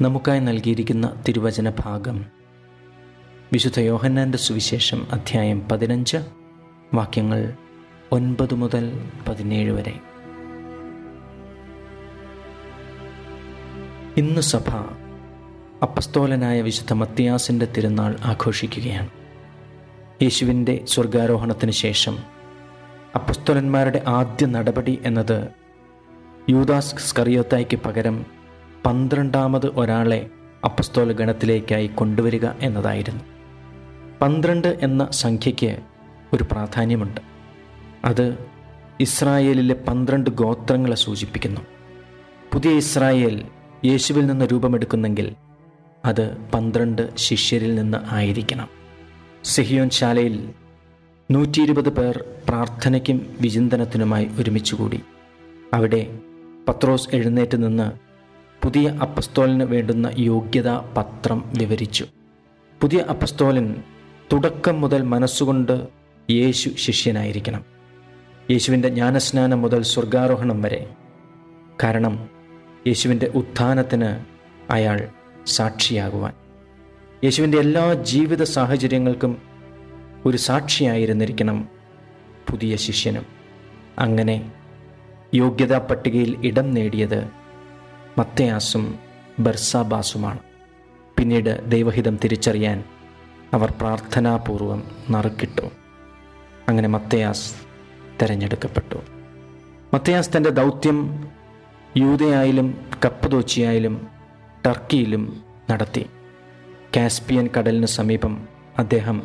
[0.00, 2.24] നമുക്കായി നൽകിയിരിക്കുന്ന തിരുവചന ഭാഗം
[3.52, 6.16] വിശുദ്ധ യോഹന്നാന്റെ സുവിശേഷം അധ്യായം പതിനഞ്ച്
[6.94, 7.54] വാക്യങ്ങൾ
[8.12, 9.94] ഒൻപത് മുതൽ പതിനേഴ് വരെ.
[14.16, 14.70] ഇന്ന് സഭ
[15.82, 19.10] അപ്പസ്തോലനായ വിശുദ്ധ മത്തിയാസിന്റെ തിരുനാൾ ആഘോഷിക്കുകയാണ്.
[20.22, 22.18] യേശുവിന്റെ സ്വർഗാരോഹണത്തിന് ശേഷം
[23.14, 25.48] അപ്പസ്തോലന്മാരുടെ ആദ്യ നടപടി എന്നത്
[26.50, 28.43] യൂദാസ് സ്കറിയോത്തായ്ക്ക് പകരം
[28.86, 30.30] പന്ത്രണ്ടാമത് ഒരാളെ
[30.64, 33.24] അപ്പസ്തോല ഗണത്തിലേക്കായി കൊണ്ടുവരിക എന്നതായിരുന്നു.
[34.20, 35.78] പന്ത്രണ്ട് എന്ന സംഖ്യയ്ക്ക്
[36.32, 37.20] ഒരു പ്രാധാന്യമുണ്ട്.
[38.04, 38.38] അത്
[39.00, 41.60] ഇസ്രായേലിലെ പന്ത്രണ്ട് ഗോത്രങ്ങളെ സൂചിപ്പിക്കുന്നു.
[42.52, 43.44] പുതിയ ഇസ്രായേൽ
[43.84, 45.34] യേശുവിൽ നിന്ന് രൂപമെടുക്കുന്നെങ്കിൽ
[46.04, 48.68] അത് പന്ത്രണ്ട് ശിഷ്യരിൽ നിന്ന് ആയിരിക്കണം.
[49.44, 50.50] സെഹിയോൻ ശാലയിൽ
[51.30, 55.00] നൂറ്റി ഇരുപത് പേർ പ്രാർത്ഥനയ്ക്കും വിചിന്തനത്തിനുമായി ഒരുമിച്ചുകൂടി.
[55.74, 56.18] അവിടെ
[56.68, 58.03] പത്രോസ് എഴുന്നേറ്റ് നിന്ന്
[58.64, 62.06] പുതിയ അപ്പസ്തോലിന് വേണ്ടുന്ന യോഗ്യതാ പത്രം വിവരിച്ചു.
[62.82, 63.74] പുതിയ അപ്പസ്തോലൻ
[64.32, 65.88] തുടക്കം മുതൽ മനസ്സുകൊണ്ട്
[66.30, 67.64] യേശു ശിഷ്യനായിരിക്കണം.
[68.50, 70.90] യേശുവിന്റെ ജ്ഞാനസ്നാനം മുതൽ സ്വർഗാരോഹണം വരെ.
[71.82, 72.28] കാരണം
[72.86, 74.24] യേശുവിന്റെ ഉത്ഥാനത്തിന്
[74.72, 75.08] അയാൾ
[75.46, 76.32] സാക്ഷിയാകുവാൻ.
[77.24, 79.42] യേശുവിന്റെ എല്ലാ ജീവിത സാഹചര്യങ്ങൾക്കും
[80.26, 81.68] ഒരു സാക്ഷിയായിരുന്നിരിക്കണം
[82.50, 83.26] പുതിയ ശിഷ്യനും.
[83.98, 84.52] അങ്ങനെ
[85.34, 87.43] യോഗ്യതാ പട്ടികയിൽ ഇടം നേടിയത്
[88.18, 88.98] മത്തയാസും
[89.38, 90.38] ബർസാബാസുമാണ്.
[91.18, 92.84] പിന്നീട് ദൈവഹിതം തിരിച്ചറിയാൻ
[93.54, 95.62] അവർ പ്രാർത്ഥനാപൂർവം നറുക്കിട്ടു.
[96.68, 97.54] അങ്ങനെ മത്തയാസ്
[98.22, 98.96] തിരഞ്ഞെടുക്കപ്പെട്ടു.
[99.94, 101.28] മത്തയാസ് തന്റെ ദൗത്യം
[101.96, 104.08] യൂതയായാലും കപ്പതോച്ചിയായാലും
[104.66, 106.06] ടർക്കിയിലും നടത്തി.
[106.96, 108.48] കാസ്പിയൻ കടലിന് സമീപം
[108.78, 109.22] അദ്ദേഹം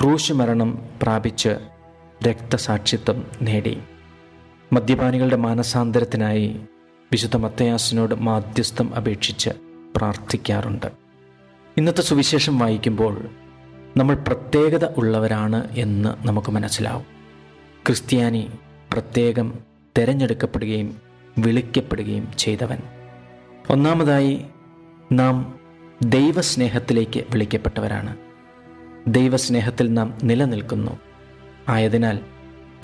[0.00, 1.56] ക്രൂശ് മരണം പ്രാപിച്ച്
[2.28, 3.82] രക്തസാക്ഷിത്വം നേടി.
[4.72, 6.60] മദ്യപാനികളുടെ മാനസാന്തരത്തിനായി
[7.14, 9.50] വിശുദ്ധ മത്തയാസിനോട് മാധ്യസ്ഥം അപേക്ഷിച്ച്
[9.96, 10.86] പ്രാർത്ഥിക്കാറുണ്ട്.
[11.76, 13.28] ഇന്നത്തെ സുവിശേഷം വായിക്കുമ്പോൾ
[13.96, 17.04] നമ്മൾ പ്രത്യേകത ഉള്ളവരാണ് എന്ന് നമുക്ക് മനസ്സിലാവും.
[17.86, 18.50] ക്രിസ്ത്യാനി
[18.92, 19.58] പ്രത്യേകം
[19.98, 20.96] തിരഞ്ഞെടുക്കപ്പെടുകയും
[21.38, 22.78] വിളിക്കപ്പെടുകയും ചെയ്തവൻ.
[23.70, 24.44] ഒന്നാമതായി
[25.12, 25.58] നാം
[26.04, 28.16] ദൈവസ്നേഹത്തിലേക്ക് വിളിക്കപ്പെട്ടവരാണ്.
[29.06, 30.98] ദൈവസ്നേഹത്തിൽ നാം നിലനിൽക്കുന്നു.
[31.68, 32.18] ആയതിനാൽ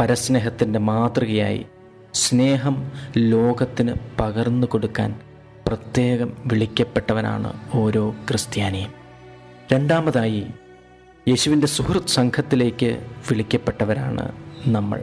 [0.01, 1.67] പരസ്നേഹത്തിന്റെ മാതൃകയായി
[2.15, 5.21] സ്നേഹം ലോകത്തിന് പകർന്നു കൊടുക്കാൻ
[5.67, 8.91] പ്രത്യേകം വിളിക്കപ്പെട്ടവനാണ് ഓരോ ക്രിസ്ത്യാനിയും.
[9.73, 10.47] രണ്ടാമതായി
[11.29, 14.33] യേശുവിന്റെ സുഹൃത്ത് സംഘത്തിലേക്ക് വിളിക്കപ്പെട്ടവരാണ്
[14.67, 15.01] നമ്മൾ.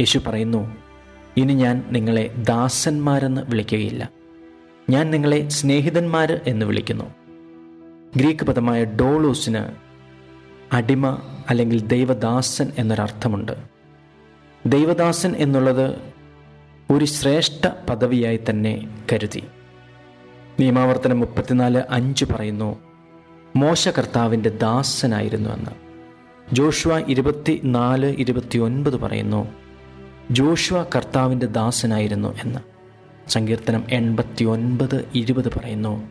[0.00, 0.76] യേശു പറയുന്നു
[1.36, 4.10] ഇനി ഞാൻ നിങ്ങളെ ദാസന്മാരെന്ന് വിളിക്കുകയില്ല.
[4.90, 7.04] ഞാൻ നിങ്ങളെ സ്നേഹിതന്മാർ എന്ന് വിളിക്കുന്നു.
[8.16, 9.64] ഗ്രീക്ക് പദമായ ഡോളൂസിന്
[10.74, 11.18] അടിമ
[11.50, 13.77] അല്ലെങ്കിൽ ദൈവദാസൻ എന്നൊരർത്ഥമുണ്ട്.
[14.66, 16.12] ദൈവദാസൻ എന്നുള്ളത്
[16.90, 19.42] ഒരു ശ്രേഷ്ഠ പദവിയായി തന്നെ കരുതി.
[20.60, 22.78] നിയമാവർത്തനം മുപ്പത്തിനാല് അഞ്ച് പറയുന്നു
[23.56, 25.70] മോശ കർത്താവിന്റെ ദാസനായിരുന്നു എന്ന്.
[26.54, 29.48] ജോഷുവ ഇരുപത്തി നാല് ഇരുപത്തി ഒൻപത് പറയുന്നു
[30.30, 32.58] ജോഷുവ കർത്താവിന്റെ ദാസനായിരുന്നു എന്ന്.
[33.30, 36.10] സങ്കീർത്തനം എൺപത്തി ഒൻപത് ഇരുപത് പറയുന്നു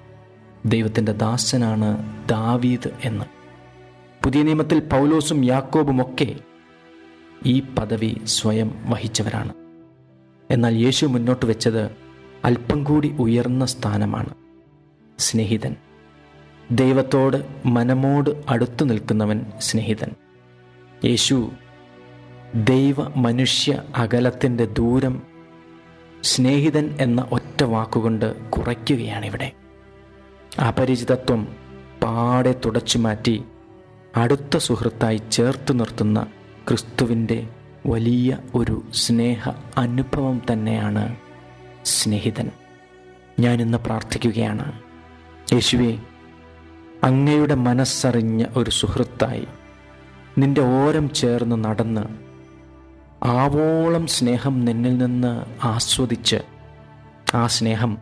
[0.65, 1.97] ദൈവത്തിന്റെ ദാസനാണ്
[2.27, 3.25] ദാവീദ് എന്ന്.
[4.25, 6.35] പുതിയ നിയമത്തിൽ പൗലോസും യാക്കോബും ഒക്കെ
[7.45, 9.53] ഈ പദവി സ്വയം വഹിച്ചവരാണ്.
[10.51, 11.91] എന്നാൽ യേശു മുന്നോട്ട് വെച്ചത്
[12.45, 14.29] അല്പം കൂടി ഉയർന്ന സ്ഥാനമാണ്.
[15.19, 15.75] സ്നേഹിതൻ.
[16.71, 20.11] ദൈവത്തോട് മനമോട് അടുത്തു നിൽക്കുന്നവൻ സ്നേഹിതൻ.
[21.05, 21.51] യേശു
[22.55, 25.21] ദൈവ മനുഷ്യ അകലത്തിന്റെ ദൂരം
[26.23, 29.51] സ്നേഹിതൻ എന്ന ഒറ്റ വാക്കുകൊണ്ട് കുറയ്ക്കുകയാണിവിടെ.
[30.67, 31.47] അപരിചിതത്വം
[32.03, 33.43] പാടെ തുടച്ചു മാറ്റി
[34.15, 36.27] അടുത്ത സുഹൃത്തായി ചേർത്ത് നിർത്തുന്ന
[36.67, 37.47] ക്രിസ്തുവിന്റെ
[37.87, 41.15] വലിയ ഒരു സ്നേഹ അനുഭവം തന്നെയാണ്
[41.85, 42.51] സ്നേഹിതൻ.
[43.39, 44.81] ഞാനിന്ന് പ്രാർത്ഥിക്കുകയാണ്.
[45.53, 45.99] യേശുവേ
[47.03, 49.47] അങ്ങയുടെ മനസ്സറിഞ്ഞ ഒരു സുഹൃത്തായി
[50.37, 52.03] നിന്റെ ഓരം ചേർന്ന് നടന്ന്
[53.23, 56.39] ആവോളം സ്നേഹം നിന്നിൽ നിന്ന് ആസ്വദിച്ച്
[57.33, 57.97] ആ സ്നേഹം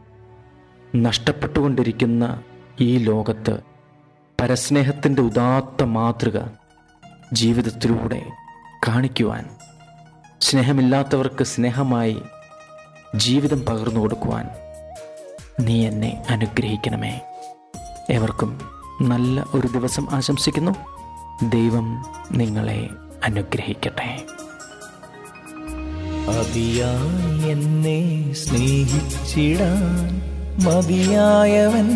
[0.96, 2.42] നഷ്ടപ്പെട്ടുകൊണ്ടിരിക്കുന്ന
[2.82, 3.60] ഈ ലോകത്ത്
[4.42, 6.40] പരസ്നേഹത്തിന്റെ ഉദാത്ത മാതൃക
[7.34, 8.24] ജീവിതത്തിലൂടെ
[8.88, 9.50] കാണിക്കുവാൻ
[10.42, 12.22] സ്നേഹമില്ലാത്തവർക്ക് സ്നേഹമായി
[13.16, 14.50] ജീവിതം പകർന്നു കൊടുക്കുവാൻ
[15.60, 17.22] നീ എന്നെ അനുഗ്രഹിക്കണമേ.
[18.10, 18.62] എവർക്കും
[19.02, 20.72] നല്ല ഒരു ദിവസം ആശംസിക്കുന്നു.
[21.50, 22.90] ദൈവം നിങ്ങളെ
[23.24, 24.26] അനുഗ്രഹിക്കട്ടെ.
[27.46, 30.22] എന്നെ സ്നേഹിച്ചിടാൻ
[30.64, 31.88] മതിയായവൻ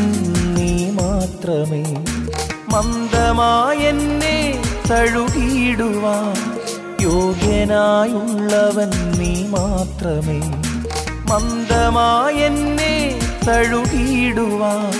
[0.54, 1.82] നീ മാത്രമേ.
[2.68, 6.34] മന്ദമായെന്നെ തഴുകിയിടുവാൻ
[7.02, 10.40] യോഗ്യനായുള്ളവൻ നീ മാത്രമേ.
[11.30, 14.92] മന്ദമായെന്നെ തഴുകിയിടുവാൻ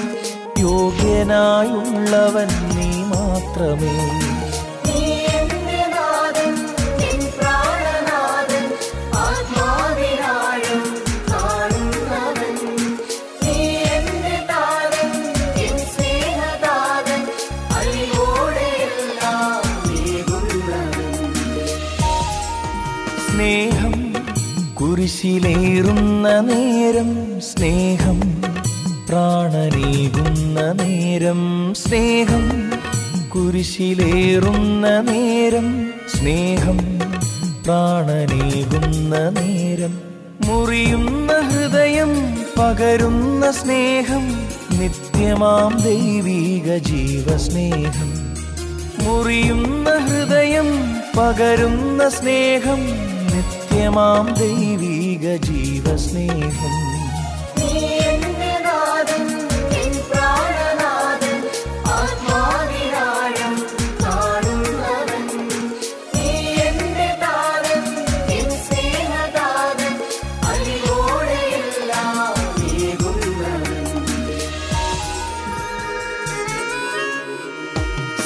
[0.59, 3.97] യോഗ്യനായുള്ളവൻ നീ മാത്രമേ.
[25.21, 27.09] കുരിശിലേറുന്ന നേരം
[27.41, 28.19] സ്നേഹം
[29.09, 31.41] പ്രാണനേകുന്ന നേരം
[31.73, 32.45] സ്നേഹം
[33.29, 35.67] കുരിശിലേറുന്ന നേരം
[36.15, 36.79] സ്നേഹം
[37.67, 39.93] പ്രാണനേകുന്ന നേരം
[40.47, 42.15] മുറിയുന്ന ഹൃദയം
[42.59, 44.25] പകരുന്ന സ്നേഹം
[44.81, 48.11] നിത്യമാം ദൈവീക ജീവസ്നേഹം.
[49.05, 50.71] മുറിയുന്ന ഹൃദയം
[51.17, 52.83] പകരുന്ന സ്നേഹം
[53.71, 56.75] നിത്യമാം ദൈവീക ജീവസ്നേഹം.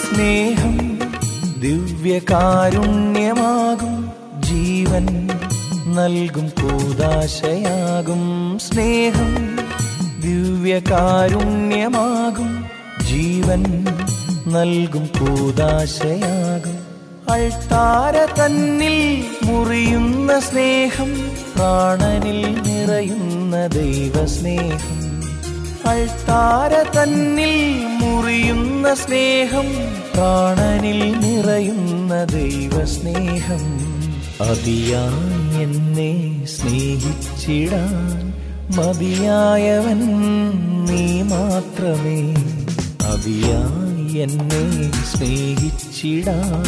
[0.02, 0.98] സ്നേഹം
[1.60, 3.93] ദിവ്യകാരുണ്യമാകും.
[4.54, 5.28] ജീവൻ
[5.86, 9.58] നൽകും കൂതാശയാകും സ്നേഹം
[10.20, 12.64] ദിവ്യകാരുണ്യമാകും.
[13.06, 13.86] ജീവൻ
[14.46, 16.78] നൽകും കൂതാശയാകും.
[17.32, 25.22] അൾത്താര തന്നിൽ മുറിയുന്ന സ്നേഹം പ്രാണനിൽ നിറയുന്ന ദൈവസ്നേഹം.
[25.90, 29.66] അൾത്താര തന്നിൽ മുറിയുന്ന സ്നേഹം
[30.14, 34.03] പ്രാണനിൽ നിറയുന്ന ദൈവസ്നേഹം.
[34.40, 38.32] അതിയായി എന്നെ സ്നേഹിച്ചിടാൻ
[38.76, 40.00] മതിയായവൻ
[40.84, 42.34] നീ മാത്രമേ.
[43.06, 46.64] അതിയായി എന്നെ സ്നേഹിച്ചിടാൻ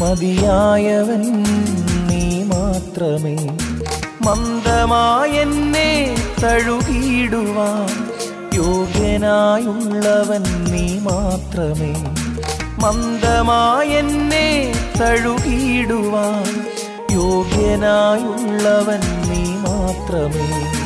[0.00, 1.44] മതിയായവൻ
[2.06, 3.36] നീ മാത്രമേ.
[4.26, 7.88] മന്ദമായെന്നെ തഴുകിയിടുവാൻ
[8.54, 10.42] യോഗ്യനായുള്ളവൻ
[10.72, 11.92] നീ മാത്രമേ.
[12.78, 16.69] മന്ദമായെന്നെ തഴുകിയിടുവാൻ
[17.20, 20.80] യോഗ്യനായുള്ളവൻ നീ മാത്രമേ.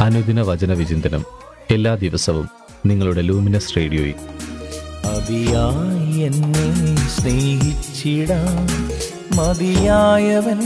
[0.00, 1.24] അനുദിന വചന വിചിന്തനം
[1.70, 2.48] എല്ലാ ദിവസവും
[2.86, 4.14] നിങ്ങളുടെ ലൂമിനസ് റേഡിയോയിൽ.
[5.04, 8.66] അതിയായി എന്നെ സ്നേഹിച്ചിടാം.
[9.36, 10.60] മതിയായവൻ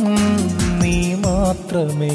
[1.26, 2.14] മാത്രമേ